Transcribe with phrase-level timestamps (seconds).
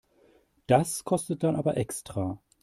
[0.65, 2.41] Das kostet dann aber extra.